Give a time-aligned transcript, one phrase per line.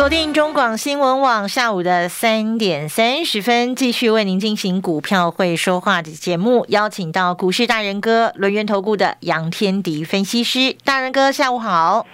[0.00, 12.06] 锁定中广新闻网，下午的三点三十分，继续为您进行股票会说话的节目，邀请到股市大人哥轮源投顾的杨天迪分析师，大人哥下午好，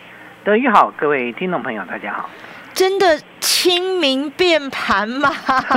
[0.45, 2.29] 德宇好，各位听众朋友大家好。
[2.77, 5.31] 真的清明变盘吗？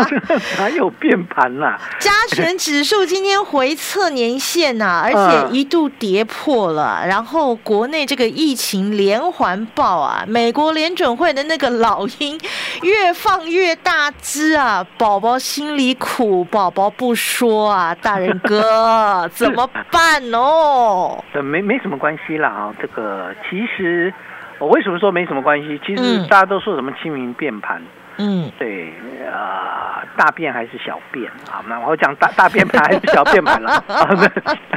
[0.59, 1.79] 哪有变盘啦？
[1.97, 7.01] 加权指数今天回测年线呐，而且一度跌破了。
[7.07, 12.37] 然后国内这个疫情连环爆啊，美国联准会的那个老鹰
[12.81, 21.23] 越放越大只啊，宝宝心里苦，宝宝不说啊，大人哥 怎么办哦？
[21.33, 24.13] 这没没什么关系啦啊，这个其实。
[24.59, 25.79] 我为什么说没什么关系？
[25.85, 27.81] 其实大家都说什么清明变盘，
[28.17, 28.93] 嗯，对，
[29.33, 31.63] 啊，大变还是小变啊？
[31.67, 34.05] 那我讲大大变盘还是小变盘了 啊？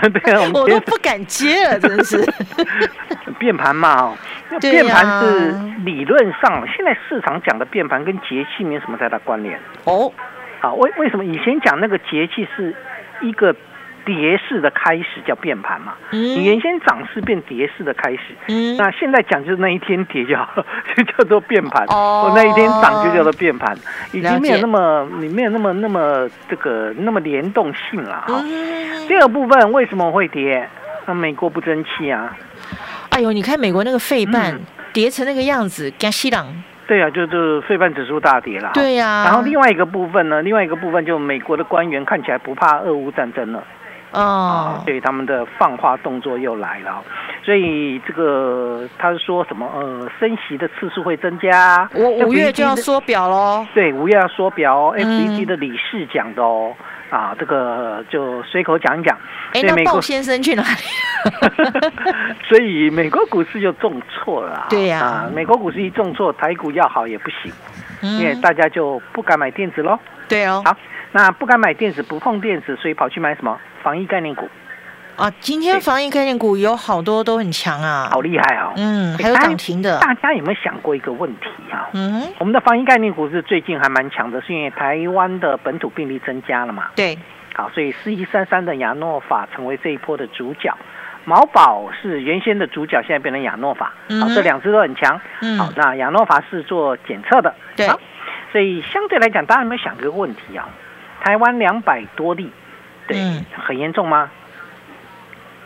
[0.09, 2.25] 对，我都不敢接了，真是
[3.39, 4.15] 变盘嘛？
[4.61, 5.51] 变盘是
[5.85, 10.13] 理论上，现在市场讲的变盘跟节气没什么太大关联哦。
[10.61, 12.73] 好，为为什么以前讲那个节气是
[13.21, 13.53] 一个？
[14.05, 23.77] 跌势的开始叫变盘嘛，你原先涨势变跌势的开始，嗯那现在讲就是那一天跌就好了 就叫做变盘，哦，那一天涨就叫做变盘，
[24.13, 28.43] 已经没有那么你没有那么那么这个那么联动性了哈。
[29.09, 30.69] 第二部分为什么会跌？
[31.07, 32.37] 那美国不争气啊！
[33.11, 34.61] 哎呦，你看美国那个费半
[34.93, 36.47] 跌成那个样子，加西朗。
[36.87, 38.71] 对啊，就是费半指数大跌了。
[38.75, 39.25] 对呀。
[39.25, 43.65] 然后另外一个部分呢，另外一个部分就美国的官员看起来不怕俄乌战争了。
[44.13, 47.03] 哦，所以他们的放话动作又来了，
[47.43, 53.67] 所以这个他说什么呃，升息的次数会增加，我五月就要缩表喽。
[53.75, 56.75] 对，五月要缩表，F E D 的理事讲的哦，
[57.11, 59.17] 啊，这个就随口讲一讲。
[59.55, 60.69] 哎，那鲍先生去哪里？
[62.49, 64.67] 所以美国股市就重挫了。
[64.69, 67.51] 对呀，美国股市一重挫，台股要好也不行，
[68.03, 69.99] 因为大家就不敢买电子喽。
[70.29, 70.63] 对哦。
[70.65, 70.77] 好，
[71.13, 73.59] 那不敢买电子，不碰电子，所以跑去买什么？
[73.83, 74.49] 防疫概念股
[75.17, 78.73] 啊，今天防疫概念股有好多都很强啊，好厉害哦。
[78.77, 80.01] 嗯，还有涨停的。
[80.01, 81.91] 大家有没有想过一个问题啊？
[81.93, 86.89] 嗯，我们的防疫概念股是最近还蛮强的，是因为台湾的本土病例增加了嘛？
[86.97, 87.19] 对。
[87.55, 90.75] 好，所以四一三三的亚诺法成为这一波的主角，
[91.27, 93.93] 毛宝是原先的主角，现在变成亚诺法。
[94.19, 95.21] 好，这两只都很强。
[95.43, 95.59] 嗯。
[95.59, 97.55] 好，那亚诺法是做检测的。
[97.77, 97.87] 对。
[98.51, 100.67] 所以相对来讲，大家有没有想个问题啊？
[101.23, 102.51] 台湾两百多例。
[103.13, 104.31] 对，很严重吗？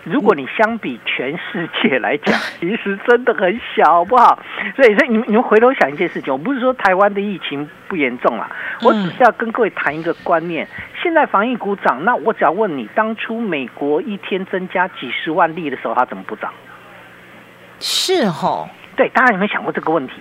[0.04, 4.38] 如果你相比全世界来讲， 其实真的很小，好不好？
[4.76, 8.48] 所以，所以你们你们回头想一件事情，我不是说台湾的疫情不严重啊，
[8.82, 10.68] 我只是要跟各位谈一个观念。
[11.02, 16.52] 现在防疫股涨，那我只要问你，当初美国一天增加几十万例的时候，它怎么不涨？
[17.80, 20.14] 是哦，对，大家有没有想过这个问题？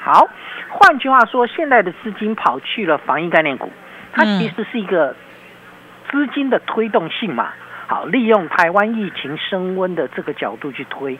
[0.00, 0.28] 好，
[0.68, 3.68] 换句话说，现在的资金跑去了防疫概念股，
[4.12, 5.16] 它其实是一个。
[6.10, 7.50] 资金的推动性嘛，
[7.86, 11.18] 好，利用台湾疫情升温的这个角度去推，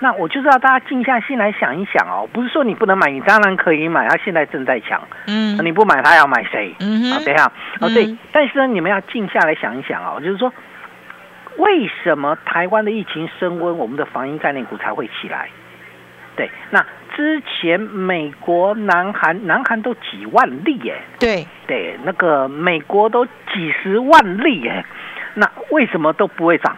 [0.00, 6.74] 那我就是要大家静下心来想一想哦，不是说你不能买，你当然可以买，它现在正在抢，嗯，你不买它要买谁？
[6.80, 7.50] 嗯好，等一下，
[7.80, 10.52] 哦对，但是呢，你们要静下来想一想哦，就是说，
[11.58, 15.48] 为什么台湾的疫情升温，我们的防疫概念股才会起来？
[16.36, 16.84] 对，那。
[17.16, 24.84] 之前美国、南韩、南韩都几万例耶，对对，那个美国都几十万例耶，
[25.34, 26.76] 那为什么都不会涨？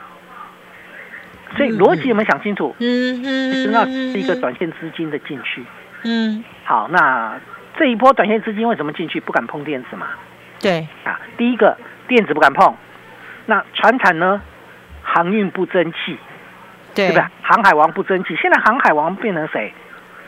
[1.57, 2.77] 所以逻辑有没有想清楚？
[2.81, 5.65] 嗯嗯，那是一个短线资金的进去。
[6.05, 7.41] 嗯，好，那
[7.79, 9.19] 这一波短线资金为什么进去？
[9.19, 10.09] 不敢碰电子嘛？
[10.61, 11.79] 对啊，第一个
[12.09, 12.77] 电子不敢碰，
[13.47, 14.43] 那船产呢？
[15.03, 16.19] 航运不争气，
[16.97, 17.25] 对不对？
[17.43, 19.73] 航海王不争气，现在航海王变成谁？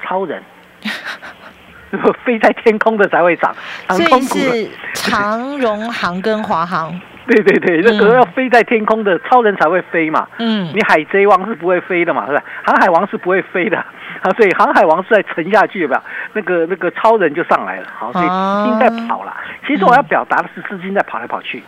[0.05, 0.43] 超人，
[2.25, 3.55] 飞在天空的才会涨，
[3.89, 6.93] 航空股是长荣航跟华航。
[7.29, 10.27] 对对对，那个要飞在天空的超人才会飞嘛。
[10.39, 12.43] 嗯，你海贼王是不会飞的嘛，是吧？
[12.65, 13.77] 航海王是不会飞的
[14.23, 16.01] 啊，所以航海王是在沉下去，有没有？
[16.33, 19.37] 那个那个超人就上来了，好，所以资金在跑了。
[19.67, 21.63] 其实我要表达的是资金在跑来跑去，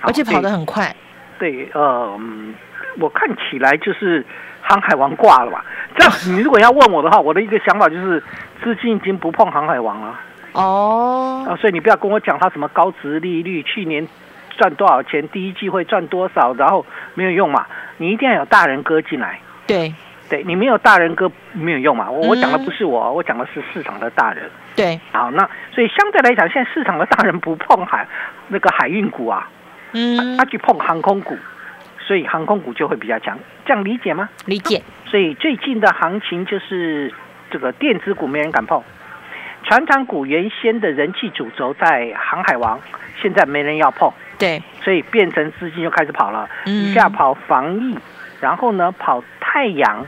[0.00, 0.94] 而且跑得很快。
[1.38, 2.18] 对，呃，
[2.98, 4.24] 我看起来就是
[4.60, 5.64] 航海王挂了吧。
[5.96, 8.22] 这样，你如果要问我的话，我的一个想法就是，
[8.62, 10.20] 资金已经不碰航海王了。
[10.52, 14.06] 哦，啊，所以你不要跟我讲他什么高值利率，去年
[14.56, 16.84] 赚多少钱，第一季会赚多少，然后
[17.14, 17.66] 没有用嘛，
[17.98, 19.38] 你一定要有大人哥进来。
[19.66, 19.94] 对
[20.28, 24.48] 对你没有大人哥没有用嘛，我我讲的嗯不是我，我讲的是市场的大人。
[24.76, 28.06] 对，好，那所以相对来讲，现在市场的大人不碰海
[28.48, 29.48] 那个海运股啊，
[29.92, 31.36] 嗯他，去碰航空股，
[32.10, 34.28] 所以航空股就会比较强，这样理解吗？
[34.44, 37.14] 理解，所以最近的行情就是
[37.52, 38.82] 这个电子股没人敢碰，
[39.62, 42.80] 船厂股原先的人气主轴在航海王，
[43.22, 47.96] 现在没人要碰，对，所以变成资金就开始跑了，嗯一下跑防疫，
[48.40, 50.04] 然后呢跑太阳，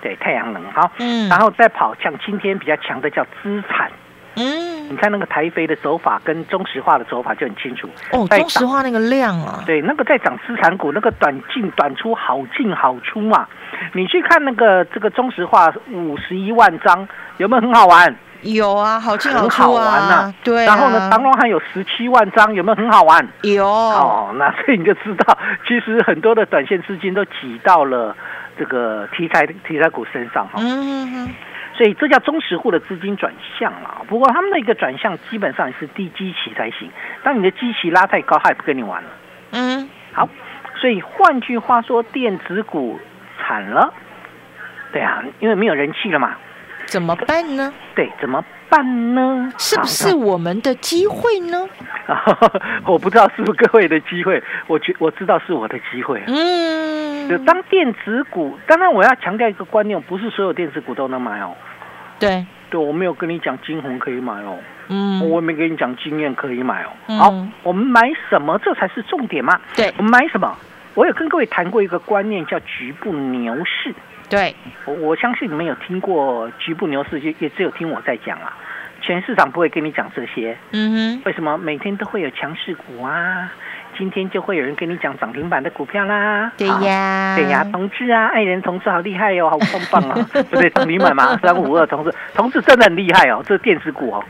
[0.00, 3.92] 对太阳能好，嗯然后再跑像今天比较强的叫资产。
[4.36, 7.88] 嗯，你看那个台飞的手法跟中石化的手法就很清楚。
[8.12, 13.46] 哦，中石化那个量啊，对，那个在涨资产股，那个短进短出，好进好出嘛。
[13.92, 17.06] 你去看那个这个中石化五十一万张，
[17.38, 18.14] 有没有很好玩？
[18.42, 23.26] 有啊，好进好玩、啊，对啊，然后呢，长隆还有十七万张，有没有很好玩？
[23.40, 28.14] 有，哦，那所以你就知道，其实很多的短线资金都挤到了
[28.58, 30.58] 这个题材题材股身上哈。
[30.58, 31.30] 嗯，
[31.76, 34.04] 所以这叫中实户的资金转向了。
[34.08, 36.88] 不过他们的一个转向基本上也是低基期才行，
[37.22, 39.08] 当你的基期拉太高，他也不跟你玩了。
[39.52, 40.28] 嗯，好，
[40.76, 42.98] 所以换句话说，电子股
[43.38, 43.92] 惨了。
[44.92, 46.36] 对啊，因为没有人气了嘛。
[46.86, 47.72] 怎么办呢？
[47.94, 48.44] 对，怎么
[48.74, 49.52] 办呢？
[49.56, 51.68] 是不是我们的机会呢？
[52.08, 52.36] 啊？
[52.84, 56.20] 我不知道是不是各位的机会，我觉我知道是我的机会。
[56.26, 61.54] 嗯，就当电子股，当然我要强调一个观念，不是所有电子股都能买哦。
[62.18, 66.88] 对，对，我没有跟你讲金红可以买哦，嗯，我也没跟你讲经验可以买哦。
[67.06, 67.32] 嗯好，
[67.62, 69.60] 我们买什么，这才是重点嘛。
[69.76, 70.52] 对我们买什么？
[70.94, 73.94] 我有跟各位谈过一个观念，叫局部牛市。
[74.28, 74.54] 对，
[74.86, 78.56] 我我相信你们有听过局部牛市，也也只有听我在讲啊。
[79.00, 81.58] 全市场不会跟你讲这些，嗯为什么？
[81.58, 83.52] 每天都会有强势股啊，
[83.98, 86.46] 今天就会有人跟你讲涨停板的股票啦。
[86.48, 90.26] 哼，对呀，对呀，同志啊，爱人同志好厉害哟、好棒棒啊！
[90.32, 90.70] 对 不对？
[90.70, 94.24] 涨停板嘛，三五二同志，同志真的很厉害哦，这是电子股哦，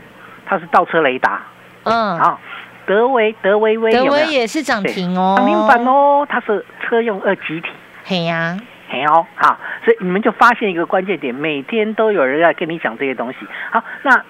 [0.45, 1.41] 它是倒车雷达
[1.83, 2.37] 嗯，好。
[2.85, 4.25] 德维德维威德威？
[4.27, 7.69] 也是涨停哦，涨停板，哦，它是车用二极体。
[8.03, 8.55] 嘿呀，
[8.95, 13.39] 嘿哦，好，所以你们就发现一个关键点，每天都有人在跟你讲这些东西。
[13.69, 14.23] 好，那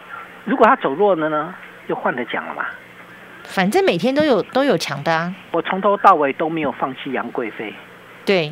[0.44, 1.54] 如果它走弱了呢，
[1.88, 2.66] 就换着讲了嘛。
[3.44, 7.72] 反正每天都有都有强的啊，我从头到尾都没有放弃杨贵妃。
[8.26, 8.52] 对，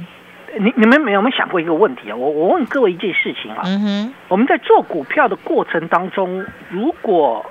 [0.59, 2.15] 你你们有没有想过一个问题啊？
[2.15, 7.43] 我我问各位一件事情啊，嗯哼，我们在做股票的过程当中，如果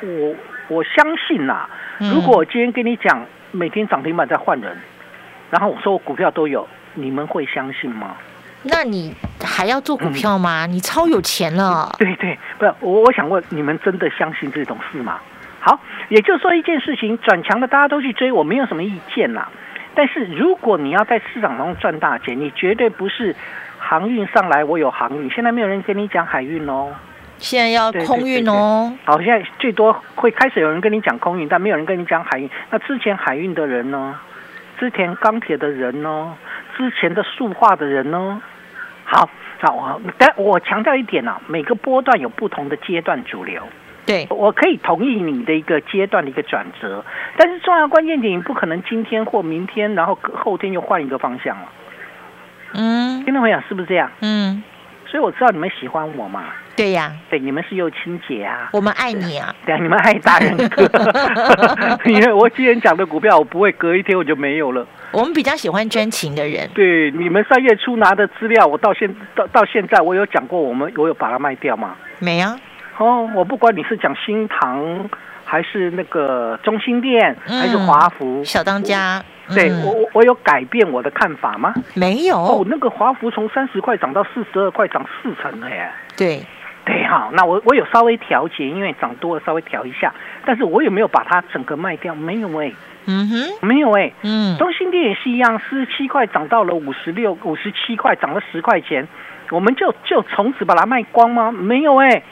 [0.00, 0.34] 我
[0.68, 1.68] 我相信呐、
[2.00, 4.74] 嗯如果我今天跟你讲每天涨停板在换人，
[5.50, 8.16] 然后我说我股票都有，你们会相信吗？
[8.64, 10.66] 那你还要做股票吗？
[10.66, 15.20] 你超有钱了，对对，不是我我想问，你们真的相信这种事吗？
[15.60, 19.48] 好，也就是说一件事情转强了大家都去追，我没有什么意见啦。
[19.94, 23.34] 但是如果你要在市场中赚大钱，你绝对不是
[23.78, 26.92] 航运上来我有航运，现在没有人跟你讲海运哦。
[27.38, 32.50] 现在要空运哦，好，现在最多会开始有人跟你讲空运，但没有人跟你讲海运。
[32.70, 34.18] 那之前海运的人呢？
[34.78, 36.36] 之前钢铁的人呢？
[36.76, 38.40] 之前的塑化的人呢？
[39.04, 39.28] 好，
[39.60, 43.62] 好，我但我强调一点啊，每个波段有不同的阶段主流。
[44.06, 47.04] 对，我可以同意你的一个阶段的一个转折，
[47.36, 51.68] 但是重要关键点，你不可能今天或明天，然后隔后天又换一个方向了。
[52.74, 54.10] 嗯听众朋友是不是这样？
[54.20, 54.62] 嗯，
[55.10, 56.44] 所以我知道你们喜欢我嘛，
[56.76, 60.82] 对呀，对，你们是幼青姐啊，我们爱你啊，对啊，你们爱大人哥。
[62.04, 64.86] 因为我今天讲的股票，我不会隔一天我就没有了。
[65.12, 71.96] 我们比较喜欢专情的人，对，你们三月初拿的资料，我到现到到现在，我有讲过，我们我有把它卖掉吗？
[72.18, 72.58] 没啊，
[72.98, 75.08] 哦，我不管你是讲新塘，
[75.44, 79.24] 还是那个中心店，还是嗯华孚，小当家，
[79.54, 79.84] 对嗯。
[79.84, 81.74] 我我我有改变我的看法吗？
[81.94, 85.90] 没哦有，，那个华孚从三十块涨到四十二块，涨四成了耶。
[86.16, 86.42] 对，
[86.84, 90.12] 对哈，那我我有稍微调节，因为涨多了稍微调一下，
[90.44, 92.14] 但是我有没有把它整个卖掉？
[92.14, 92.72] 没有哎、
[93.06, 99.06] 嗯哼，没有哎、嗯，中心店也是一样，四十七块涨到了五十六、五十七块，涨了十块钱，
[99.50, 101.52] 我们就就从此把它卖光吗？
[101.52, 102.22] 没有哎、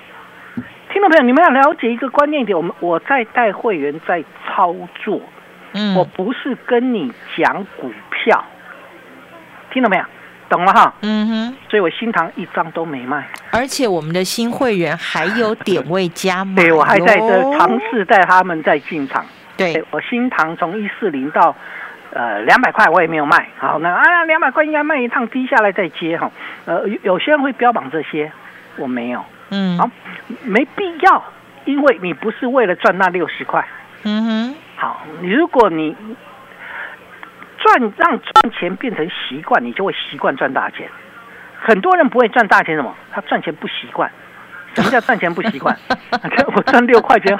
[0.92, 5.20] 听众朋友，你们要了解一个观念点，我们我在带会员在操作，
[5.76, 8.44] 嗯，我不是跟你讲股票，
[9.70, 10.04] 听到没有？
[10.48, 10.94] 懂了哈？
[11.02, 19.26] 嗯哼，所以我新塘一张都没卖，而且我们的新会员还有点位加码对我还在这尝试带他们在进场。
[19.56, 21.52] 对，我新塘从一四零到
[22.12, 23.48] 呃两百块，我也没有卖。
[23.58, 26.30] 好，那啊两百块应该卖一趟，低下来再接哈。
[26.64, 28.30] 呃，有有些人会标榜这些，
[28.76, 29.90] 我没有，嗯好，
[30.44, 31.24] 没必要，
[31.64, 33.66] 因为你不是为了赚那六十块。
[34.04, 34.35] 嗯哼，
[35.22, 35.96] 如果你
[37.58, 40.88] 赚让赚钱变成习惯，你就会习惯赚大钱。
[41.58, 42.94] 很多人不会赚大钱，什么？
[43.10, 44.10] 他赚钱不习惯。
[44.74, 45.74] 什么叫赚钱不习惯？
[46.54, 47.36] 我赚六块钱，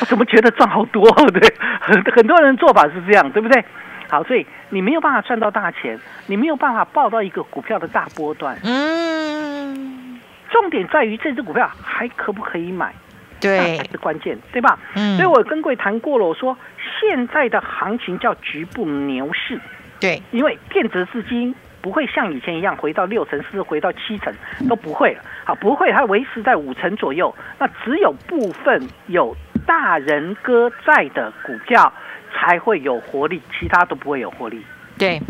[0.00, 1.10] 我怎么觉得赚好多？
[1.32, 3.64] 对，很很多人做法是这样，对不对？
[4.10, 8.58] 好，所以你没有办法赚到大钱，你没有办法报到一个股票的大波段。
[8.62, 10.20] 嗯，
[10.50, 12.92] 重点在于这只股票还可不可以买？
[13.40, 14.78] 对， 是关键，对吧？
[14.94, 16.56] 嗯，所以我跟各位谈过了，我说
[17.00, 19.58] 现在的行情叫局部牛市。
[19.98, 24.34] 对，因为电子资金不会像以前一样回到六成，四回到七成
[24.68, 25.22] 都不会了。
[25.44, 27.34] 好，不会，它维持在五成左右。
[27.58, 31.92] 那只有部分有大人哥在的股票
[32.32, 34.64] 才会有活力，其他都不会有活力。
[34.96, 35.20] 对。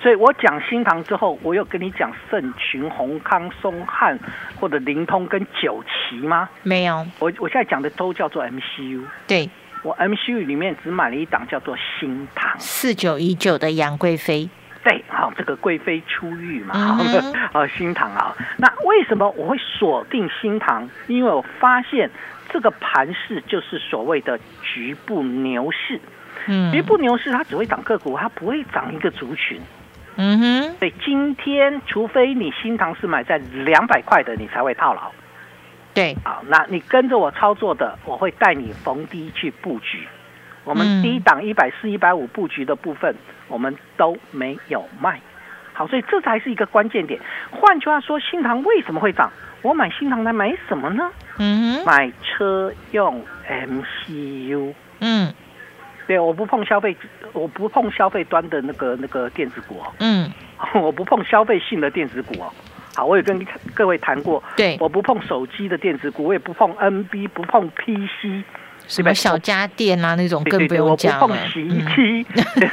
[0.00, 4.18] 所以我讲新塘之后，我有跟你讲盛群、宏康、松汉
[4.58, 6.48] 或者灵通跟九旗吗？
[6.62, 7.06] 没有。
[7.18, 9.04] 我我现在讲的都叫做 MCU。
[9.26, 9.50] 对。
[9.82, 14.48] 我 MCU 里面只买了一档叫做新塘四九一九的杨贵妃。
[14.82, 16.74] 对，好，这个贵妃出狱嘛，
[17.52, 18.34] 好，新塘啊。
[18.58, 20.88] 那为什么我会锁定新塘？
[21.06, 22.10] 因为我发现
[22.50, 26.00] 这个盘势就是所谓的局部牛市。
[26.46, 26.70] 嗯。
[26.72, 29.60] 局部牛市它只会涨个股，它不会涨一个族群。
[30.16, 35.10] 嗯哼，对，今天除非你新塘是买在两百块的，你才会套牢。
[35.94, 40.06] 对，好，那你跟着我操作的，我会带你逢低去布局。
[40.64, 43.14] 我们低档一百四、一百五布局的部分，
[43.48, 45.20] 我们都没有卖。
[45.72, 47.18] 好，所以这才是一个关键点。
[47.50, 49.32] 换句话说，新塘为什么会涨？
[49.62, 51.10] 我买新塘来买什么呢？
[51.38, 54.74] 嗯，买车用 MCU。
[55.00, 55.32] 嗯。
[56.10, 56.96] 对，我不碰消费，
[57.32, 59.92] 我不碰消费端的那个那个电子股哦。
[60.00, 60.28] 嗯，
[60.82, 62.52] 我不碰消费性的电子股哦。
[62.96, 64.42] 好，我也跟各位谈过。
[64.56, 68.42] 对，我不碰手机的电子股，我也不碰 NB，不碰 PC，
[68.88, 72.26] 什么小家电啊那种更不用讲我不碰洗衣机，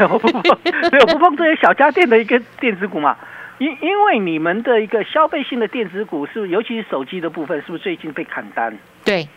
[0.10, 0.42] 我不碰，
[0.90, 3.16] 对，我不碰这些小家电的一个电子股嘛。
[3.60, 8.76] 因因为你们的一个消费性的电子股，是不是尤其是手机的部分，是不是最近被砍单？
[9.06, 9.30] 对，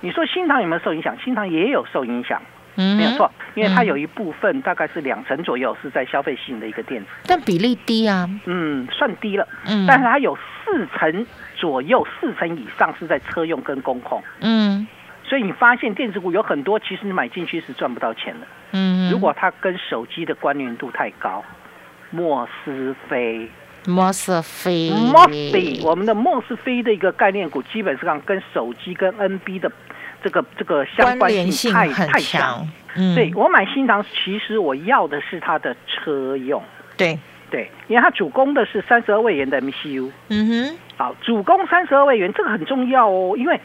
[0.00, 1.16] 你说新塘有没有受影响？
[1.24, 2.42] 新塘也有受影响。
[2.76, 8.28] 嗯，没有错，因为它有一部分大概是两成左右是在消费性的一个电子，但比例低啊。
[8.46, 9.46] 嗯，算低了。
[9.66, 14.22] 嗯，但是它有四成左右，四成以上是在车用跟工控。
[14.40, 14.86] 嗯，
[15.22, 18.46] 所以你发现电子股有很多，其实你买进去是赚不到钱的。
[18.72, 21.44] 嗯，如果它跟手机的关联度太高，
[22.10, 23.48] 莫斯菲，
[23.86, 29.70] 莫斯菲，莫斯菲，我们的莫斯菲的一个概念股，基本上跟手机跟 NB 的。
[30.24, 32.66] 这个这个相关性太太强，
[32.96, 36.60] 嗯，对我买新塘，其实我要的是它的车用，
[36.96, 37.16] 对。
[37.50, 43.60] 对，因为它主攻的是三十二位元的 MCU，嗯哼，好，主攻三十二位元这个很重要哦，因为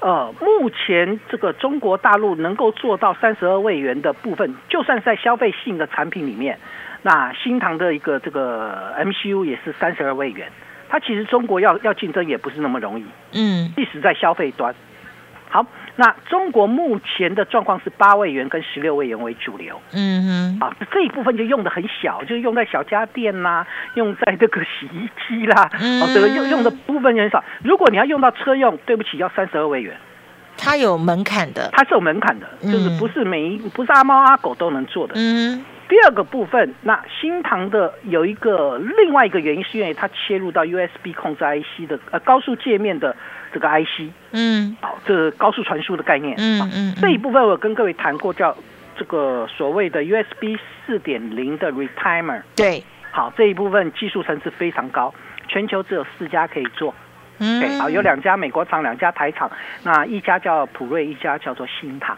[0.00, 6.58] 呃，目前这个中国大陆能够做到三十二位元的部分，就算是在消费性的产品里面，
[7.02, 10.50] 那新塘的一个这个 MCU 也是三十二位元，
[10.88, 13.04] 它其实中国要要竞争也不是那么容易，
[13.34, 14.74] 嗯，即使在消费端，
[15.48, 15.64] 好。
[16.00, 23.66] 那中国目前的状况是八位元跟十六位元为主流，嗯哼，啊，这一部分就用的很小，就是用在小家电啦，
[23.96, 27.44] 用在这个洗衣机啦，哦，这个用用的部分很少。
[27.62, 29.94] 如果你要用到车用，对不起，要三十二位元，
[30.56, 35.12] 它有门槛的，它是有门槛的，就是不是每一不是阿猫阿狗都能做的。
[35.16, 43.14] 嗯，第二个部分，那新唐的有一个另外一个原因，是因为它切入到 USB 控制 IC 的呃高速界面的。
[43.52, 48.56] 这个 IC，嗯，好，这高速传输的概念，嗯嗯，这一部分我跟各位谈过，叫
[48.96, 50.56] 这个所谓的 USB
[50.86, 55.12] 四点零的 Retimer，对，好，这一部分技术层次非常高，
[55.48, 56.94] 全球只有四家可以做，
[57.40, 59.50] 嗯，对，好，有两家美国厂，两家台厂，
[59.82, 62.16] 那一家叫普瑞，一家叫做新唐，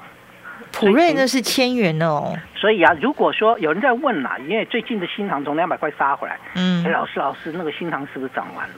[0.72, 8.74] 普瑞那是千元哦，所以啊，如果说有人在问啦，因为最近的新塘从两百块杀回来，嗯，老师老师，那个新塘是不是涨完了？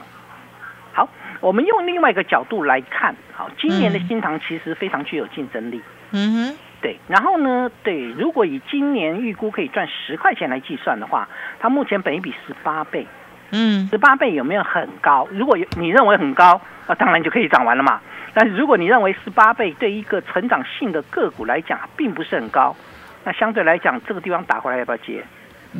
[0.93, 1.09] 好。
[1.41, 5.81] 我们用另外一个角度来看，好，今年的新塘其实非常具有竞争力。
[6.11, 6.97] 嗯哼，对。
[7.07, 11.27] 然后呢，对，如果以今年预估可以赚十块钱来计算的话，
[11.59, 13.05] 它目前本一比十八倍。
[13.51, 15.27] 嗯，十八倍有没有很高？
[15.31, 18.01] 如果你认为很高，那当然就可以涨完了嘛。
[18.33, 22.75] 但是如果你认为十八倍对一个成长性的个股来讲并不是很高，
[23.23, 25.23] 那相对来讲这个地方打回来要不要接？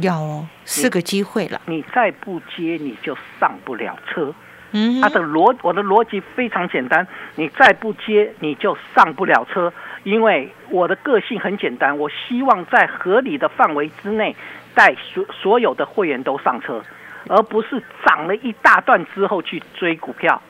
[0.01, 1.59] 要哦，是个机会了。
[1.65, 4.33] 你再不接，你就上不了车。
[4.71, 9.71] 嗯它的逻我的逻辑非常简单，你再不接你就上不了车，
[10.03, 14.35] 因为我的个性很简单，我希望在合理的范围之内
[14.73, 16.83] 带所所有的会员都上车，
[17.27, 20.41] 而不是涨了一大段之后去追股票，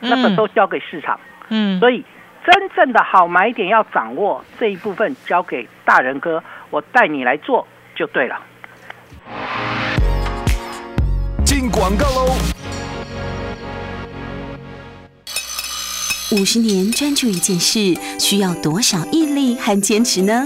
[0.00, 1.18] 那个都交给市场。
[1.48, 2.04] 嗯，所以
[2.44, 8.40] 真正的好买点要掌握这一部分交给大人哥，我带你来做就对了。
[11.44, 12.36] 进广告喽。
[16.32, 17.78] 五十年专注一件事，
[18.18, 20.44] 需要多少毅力和坚持呢？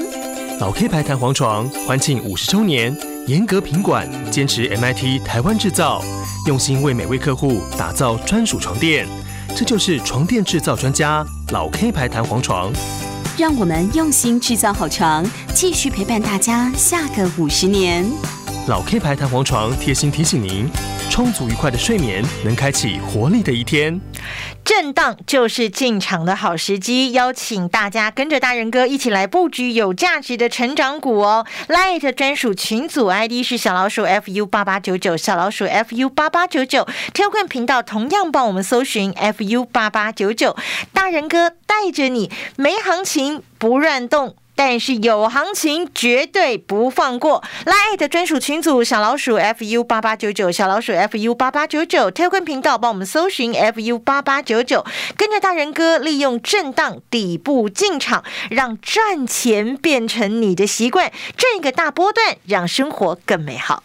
[0.60, 2.92] 老 K 牌弹簧床欢庆五十周年，
[3.28, 6.02] 严格品管，坚持 MIT 台湾制造，
[6.46, 9.06] 用心为每位客户打造专属床垫。
[9.54, 12.72] 这就是床垫制造专家老 K 牌弹簧床。
[13.36, 15.22] 让我们用心制造好床，
[15.54, 18.02] 继续陪伴大家下个五十年。
[18.68, 20.68] 老 K 牌弹簧床贴心提醒您：
[21.10, 23.98] 充足愉快的睡眠，能开启活力的一天。
[24.62, 31.46] 震荡就是进场的好时机，邀请大家跟着大人哥一起来布局有价值的成长股哦。
[31.68, 36.86] Light 专属群组 ID 是小老鼠 fu 八八九九，小老鼠 fu 八八九九。
[37.14, 40.54] Telegram 频道同样帮我们搜寻 fu 八八九九，
[40.92, 44.36] 大人哥带着你，没行情不乱动。
[44.58, 54.84] 但是有行情绝对不放过，拉爱的专属群组小老鼠 fu 八八九九，小老鼠 fu 八八九九，特坤频道帮我们搜寻 fu 八八九九，
[55.16, 63.84] 跟着大人哥利用震荡底部进场，让赚钱变成你的习惯，赚一个大波段，让生活更美好。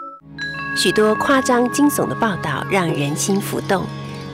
[0.75, 3.83] 许多夸张惊悚的报道让人心浮动，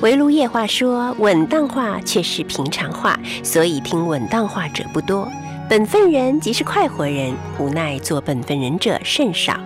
[0.01, 5.27] 围炉夜话说稳当话却是平常话，所以听稳当话者不多。
[5.67, 9.59] 本分人即是快活人，无奈做本分人者甚少。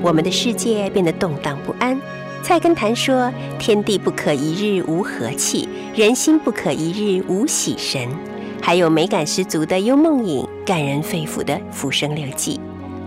[0.00, 2.00] 我们的世界变得动荡不安。
[2.42, 8.08] 菜根谭说：天地不可一日无和气，人心不可一日无喜神。
[8.62, 12.60] 还有美感十足的幽梦影，感人肺腑的浮生六记。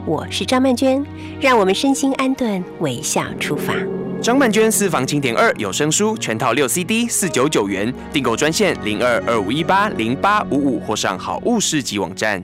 [0.08, 1.06] 我是张曼娟，
[1.42, 3.74] 让我们身心安顿，微笑出发。
[4.22, 12.42] 张曼娟私房经典二有声书全套六 CD 四九九元，订购专线零二二五一八零八五五或上好物市集网站。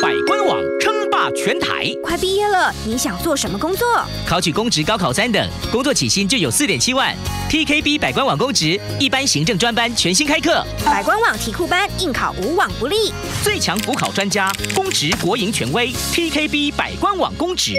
[0.00, 3.86] 百官网称霸全台，快毕业了，你想做什么工作？
[4.26, 7.14] 考取公职、高考三等，工作起薪就有四点七万。
[7.50, 17.74] TKB 百官网公职一般行政专班全新开课，百官网题库班应考无往不利，最强补考专家，公职国营权威，TKB 百官网公职。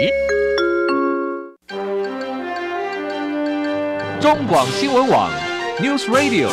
[4.20, 5.30] 中广新闻网
[5.80, 6.50] News Radio。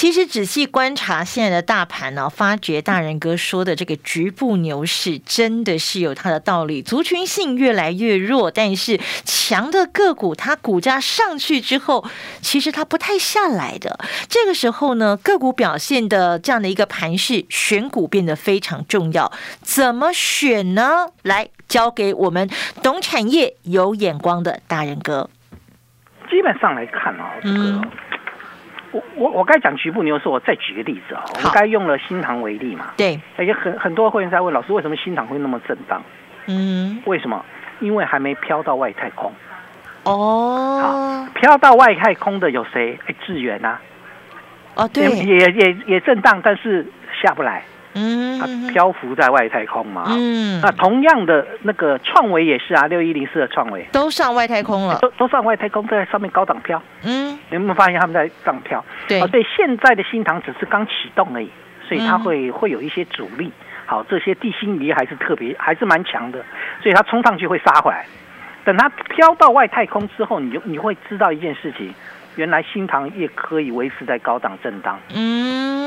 [0.00, 6.80] 其实仔细观察现在的大盘呢，发觉大人哥说的这个局部牛市真的是有它的道理。
[6.80, 12.02] 族群性越来越弱，但是强的个股它股价上去之后，
[12.40, 14.00] 其实它不太下来的。
[14.26, 19.30] 这个时候呢，个股表现的这样的一个盘势，选股变得非常重要。
[19.60, 21.08] 怎么选呢？
[21.24, 22.48] 来交给我们
[22.82, 25.28] 懂产业、有眼光的大人哥。
[26.30, 27.82] 基本上来看啊，这个。
[28.92, 32.92] 我我我该讲局部牛市，我再举个例子啊，我们该用了新塘为例嘛。
[32.96, 36.02] 对，而且很很多会员在问老师，为什么新塘会那么震荡？
[36.46, 37.44] 嗯，为什么？
[37.80, 39.32] 因为还没飘到外太空。
[40.04, 42.98] 哦，好，飘到外太空的有谁？
[43.06, 43.78] 哎，智远呐。
[44.74, 46.86] 哦，对，也也也震荡，但是
[47.22, 47.62] 下不来。
[47.94, 50.04] 嗯，它漂浮在外太空嘛。
[50.08, 56.80] 嗯，那同样的那个创维也是啊，六一零四的创维都上外太空了，都都上外太空，在上面高档漂。
[57.04, 58.84] 嗯，你有没有发现他们在上漂？
[59.08, 61.50] 对，对，现在的新塘只是刚启动而已，
[61.88, 63.50] 所以它会会有一些阻力。
[63.86, 66.44] 好，这些地心仪还是特别还是蛮强的，
[66.80, 68.06] 所以它冲上去会杀回来。
[68.64, 71.92] 等它飘到外太空之后，你就你会知道一件事情，
[72.36, 75.00] 原来新塘也可以维持在高档震荡。
[75.12, 75.79] 嗯。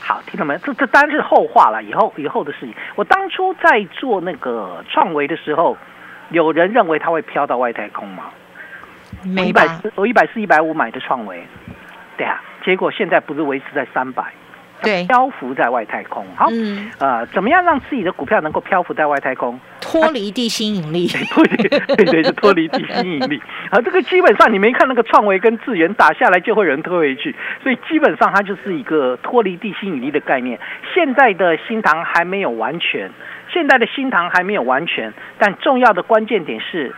[0.00, 0.56] 好，听到没？
[0.58, 2.74] 这这当然是后话了，以后以后的事情。
[2.94, 5.76] 我当初在做那个创维的时候，
[6.30, 8.24] 有人认为它会飘到外太空吗？
[9.24, 11.46] 一百四，我一百四、一百五买的创维，
[12.16, 14.24] 对啊，结果现在不是维持在三百。
[14.84, 16.24] 对，漂浮在外太空。
[16.36, 16.48] 好，
[16.98, 19.58] 呃，怎么样让自己的股票能够漂浮在外太空？
[19.80, 21.08] 脱离地心引力。
[21.96, 23.40] 对 对，是脱离地心引力。
[23.70, 27.34] 啊，这个基本上你没看那个创维跟智源打下来，就会有人推回去。
[27.62, 30.58] 所以基本上它就是一个脱离地心引力的概念。
[30.94, 33.10] 现在的新塘还没有完全，
[33.52, 36.94] 现在的新塘还没有完全，但重要的关键点是，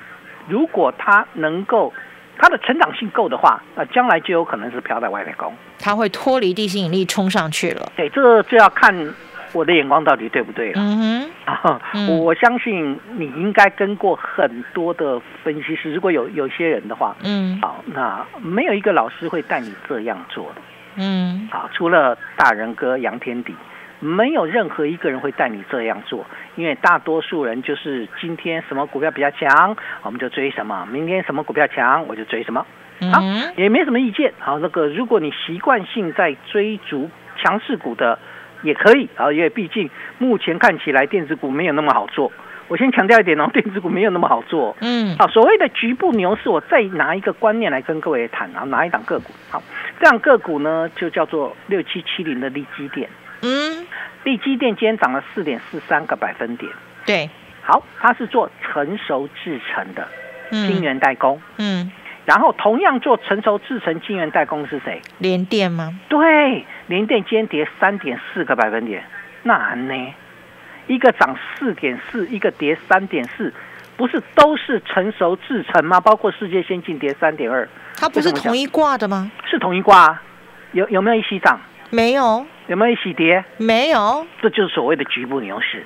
[0.49, 1.93] 如果它能够。
[2.39, 5.53] 它的成长性够的话，那将来就有可能是飘在外太空。
[5.79, 7.91] 它会脱离地心引力冲上去了。
[7.97, 8.95] 对，这就要看
[9.53, 10.81] 我的眼光到底对不对了？
[10.81, 20.61] 嗯啊， 嗯我相信你应该跟过很多的分析师，如果有有些人的话，嗯好，那没有一个老师会带你这样做的。
[20.97, 23.55] 嗯好，除了大人哥杨天迪，
[24.01, 26.25] 没有任何一个人会带你这样做，
[26.57, 32.67] 因为大多数人就是今天什么股票比较强，我们就追什么；明天什么股票强，我就追什么。
[33.13, 34.33] 好，嗯也没什么意见。
[34.39, 38.19] 好，那个如果你习惯性在追逐强势股的，
[38.63, 42.33] 也可以啊，因为毕竟目前看起来电子股没有那么好做。
[42.69, 44.77] 我先强调一点哦，电子股没有那么好做。
[44.81, 49.33] 嗯好，所谓的局部牛市，我再拿一个观念来跟各位谈啊，拿一档个股。
[49.51, 49.63] 好，
[50.01, 53.09] 这样个股呢就叫做六七七零的利基点，
[53.43, 53.76] 嗯，
[54.27, 56.69] 利基电今天涨了四点四三个百分点。
[57.07, 57.31] 对，
[57.63, 60.09] 好，它是做成熟制成的
[60.51, 61.93] 晶嗯圆代工，嗯，
[62.25, 65.01] 然后同样做成熟制成晶圆代工是谁？
[65.19, 65.97] 连电吗？
[66.09, 69.05] 对，联电今天跌三点四个百分点，
[69.45, 70.15] 那呢？
[70.89, 73.55] 一个涨四点四，一个跌三点四，
[73.97, 76.01] 不是都是成熟制成吗？
[76.01, 79.31] 包括世界先进跌三点二，它不是同一挂的吗？
[79.49, 80.23] 是同一挂、啊，
[80.73, 81.61] 有有没有一起涨？
[81.97, 83.43] 没有，有没有一起跌？
[83.57, 85.83] 没有，这就是所谓的局部牛市，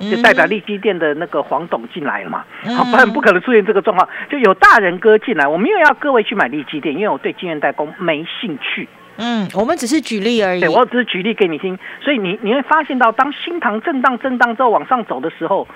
[0.00, 4.08] 就嗯代表利基店的那个黄董进来了嘛，嗯好，不然不可能出现这个状况。
[4.28, 8.88] 就有大人哥进来，我没有要各位去买利基店，因为我对晶圆代工没兴趣。
[9.16, 10.60] 嗯，我们只是举例而已。
[10.60, 15.68] 对我只是举例给你听，所以你你会发现到，当新塘震荡震荡之后往上走的时候，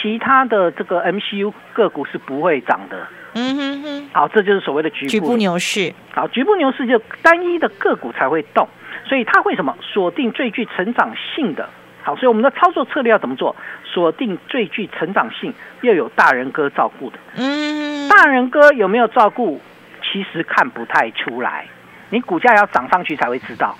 [0.00, 3.06] 其他的这个 MCU 个股是不会涨的。
[3.34, 5.92] 嗯哼哼，好，这就是所谓的局部局部牛市。
[6.14, 8.66] 好，局部牛市就单一的个股才会动，
[9.08, 11.68] 所以它会什么锁定最具成长性的。
[12.02, 13.56] 好，所以我们的操作策略要怎么做？
[13.84, 17.18] 锁定最具成长性，又有大人哥照顾的。
[17.36, 19.60] 嗯，大人哥有没有照顾？
[20.02, 21.66] 其实看不太出来，
[22.10, 23.76] 你股价要涨上去才会知道。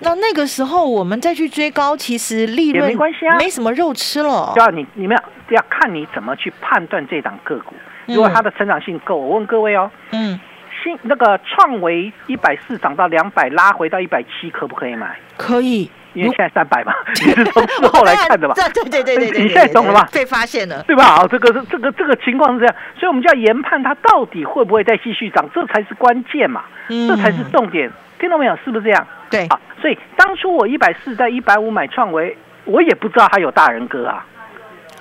[0.00, 4.60] 那那个时候我们再去追高，其实利也润没关系啊没什么肉吃了就。
[4.60, 7.74] 要你你们要要看你怎么去判断这档个股。
[8.06, 10.40] 如果它的成长性够，我问各位哦，嗯，
[10.82, 15.18] 新那个创维一百四涨到两百，拉回到一百七，可不可以买？
[15.36, 15.90] 可以。
[16.14, 16.92] 因为现在三百嘛，
[17.24, 18.54] 你是从事后来看的嘛？
[18.54, 20.08] 对对对对对，你现在懂了吧？
[20.10, 21.04] 被发现了，对吧？
[21.04, 27.92] 啊，这个是这个这个情况是这样，所以我们就要研判它到底会不会再继续涨，这才是关键嘛，嗯这才是重点。
[28.18, 28.58] 听到没有？
[28.64, 29.06] 是不是这样？
[29.30, 34.26] 对，啊，所以当初我一百四在一百五买创维，我也不知道它有大人哥啊。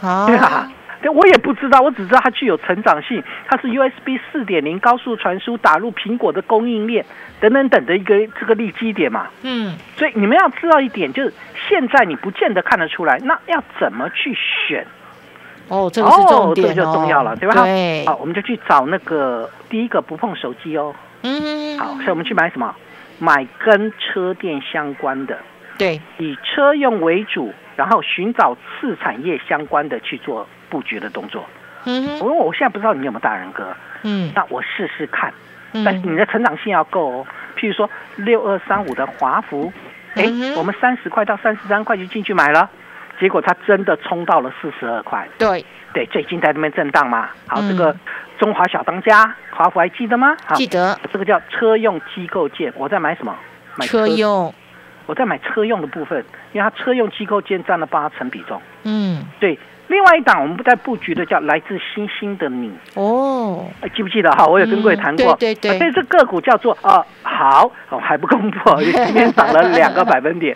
[0.01, 0.69] 好对啊，
[1.01, 7.05] 对，我也不知道，我只知道它具有成长性，它是 USB 四点零高速传输打入苹果的供应链
[7.39, 9.27] 等等等的一个这个利基点嘛。
[9.43, 11.33] 嗯，所以你们要知道一点，就是
[11.67, 14.85] 现在你不见得看得出来，那要怎么去选？
[15.67, 17.63] 哦，这个是重点哦，这就重要了，对吧？
[17.63, 20.95] 对，好，我们就去找那个第一个不碰手机哦。
[21.23, 22.73] 嗯，好，所以我们去买什么？
[23.19, 25.37] 买跟车电相关的，
[25.77, 31.45] 对，以车用为主，然后寻找次产业相关的去做布局的动作。
[31.85, 35.33] 嗯哼，因为我现在不知道你有没有大人哥，嗯那我试试看。
[35.73, 37.27] 嗯但是你的成长性要够哦。
[37.57, 39.71] 譬如说六二三五的华孚，
[40.15, 42.69] 哎、嗯我们三十块到三十三块就进去买了，
[43.19, 45.27] 结果它真的冲到了四十二块。
[45.37, 47.29] 对，对，最近在那边震荡嘛。
[47.47, 47.95] 好，嗯这个
[48.39, 50.35] 中华小当家，华孚还记得吗？
[50.45, 52.71] 好，记得这个叫车用机构件。
[52.75, 53.35] 我在买什么？
[53.75, 54.53] 买车用，
[55.05, 58.61] 我在买车用的部分，因为它车用机构件占了八成比重。
[58.83, 64.45] 嗯，对，另外一档我们不在布局的叫来自星星的你，哦，哎记不记得哈？
[64.45, 65.33] 我有跟各位谈过。
[65.33, 70.55] 嗯对对对啊这只个股叫做啊好哦还不公布哦，今天涨了两个百分点。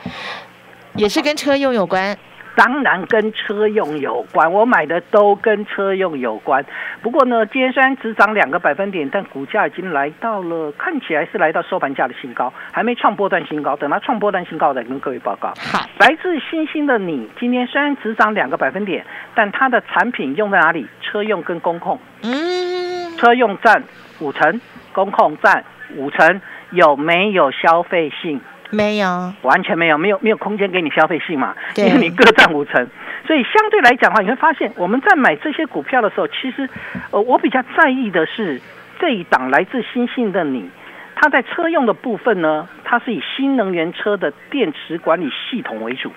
[0.95, 2.17] 也是跟车用有关，
[2.63, 6.63] 当然跟车用有关，我买的都跟车用有关。
[7.01, 13.75] 不过呢，今天虽然只涨两个百分点，但股价已经来到了，看起来是来到收盘价的新高，还没创波段新高。
[13.75, 15.51] 等它创波段新高，再跟各位报告。
[15.57, 20.85] 好，来自星星的你，今天虽然只涨两个百分点，但它的产品用在哪里？
[21.01, 23.83] 车用跟工控，嗯，车用占
[24.19, 24.61] 五成，
[24.93, 25.63] 工控占
[25.95, 28.39] 五成，有没有消费性？
[28.75, 32.87] 没有，完全没有，没有没有空间给你消费性嘛，因为你各占五成，
[33.27, 36.69] 所以相对来讲的话，你会发现我们在买这些股票的时候，其实
[37.11, 38.61] 呃我比较在意的是
[38.99, 40.69] 这一档来自星星的你，
[41.15, 46.11] 它在车用的部分呢，它是以新能源车的电池管理系统为主，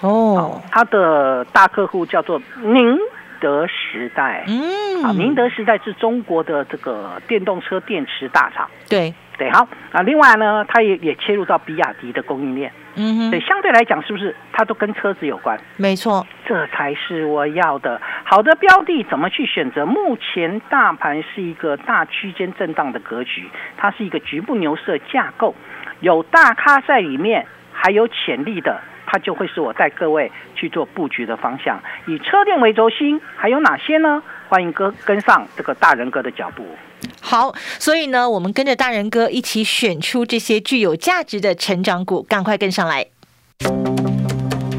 [0.00, 2.98] 哦，它的大客户叫做宁
[3.40, 4.44] 德时代。
[4.46, 10.02] 嗯，啊，宁德时代是中国的这个电动车电池大厂，对，对，好啊。
[10.02, 15.58] 另外呢，它也也切入到比亚迪的供应链，嗯对，相对来讲，是不是它都跟车子有关？
[15.76, 18.00] 没错，这才是我要的。
[18.24, 19.84] 好的标的怎么去选择？
[19.84, 25.54] 目前大盘是一个大区间震荡的格局，它是一个局部牛市的架构，
[26.00, 31.80] 有大咖在里面，还有潜力的，它就会是我带各位去做布局的方向。
[32.06, 34.22] 以车电为轴心，还有哪些呢？
[34.48, 36.64] 欢迎哥跟上这个大人哥的脚步。
[37.20, 43.06] 好，所以呢，我们跟着大人哥一起选出这些具有价值的成长股，赶快跟上来。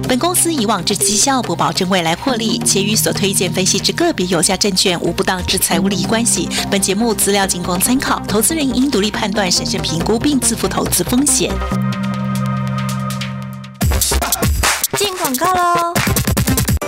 [0.08, 6.50] 本公司以往之绩效不保证未来获利，且与所推荐分析之个别有价证券无不当之财务利益关系。
[6.70, 11.50] 本节目资料仅供参考，投资人应独立判断、审慎评估并自负投资风险。
[15.32, 15.94] 广告喽！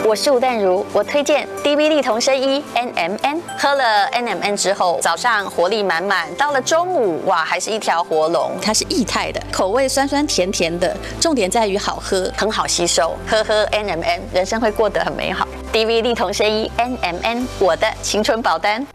[0.04, 8.52] 我是吴淡如，我推荐 DVD 同生一 NMN，喝了 NMN 之后，早上活力满满，到了中午哇，还是一条活龙。
[8.62, 13.16] 它是液态的，口味酸酸甜甜的，重点在于好喝，很好吸收。
[13.26, 15.48] 喝喝 NMN，人生会过得很美好。
[15.72, 18.86] DVD 同生一 NMN，我的青春保单。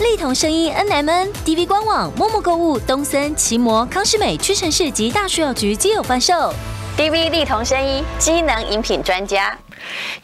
[0.00, 6.52] 力同声音 NMN，DV 官网、陌陌购物、东森、奇摩、康士美、屈臣氏及大树药局皆有贩售。
[6.96, 9.54] DVD 同生一机能饮品专家。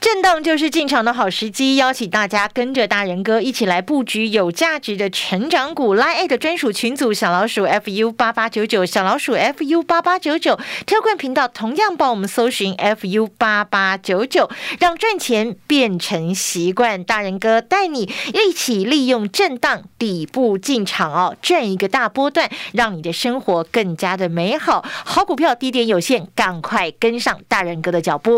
[0.01, 5.97] 震荡就是进场的好时机，邀请大家跟着大人哥一起来布局有价值的成长股。
[5.97, 14.49] Line 的专属群组小老鼠 fu 八八九九，小老鼠 fu 八八九九，特冠频道同样帮我们搜寻 fu 八八九九，
[14.79, 17.05] 让赚钱变成习惯。
[17.05, 24.85] 大人哥带你一起利用震荡底部进场哦，赚一个大波段，让你的生活更加的美好。
[25.05, 28.31] 好股票低点有限，赶快跟上大人哥的脚步。